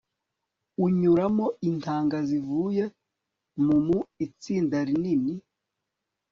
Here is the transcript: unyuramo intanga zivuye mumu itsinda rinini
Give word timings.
unyuramo 0.85 1.47
intanga 1.69 2.17
zivuye 2.27 2.83
mumu 3.65 3.99
itsinda 4.25 4.77
rinini 4.87 5.35